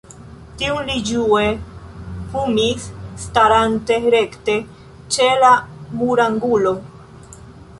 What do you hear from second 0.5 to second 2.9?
Tiun li ĝue fumis,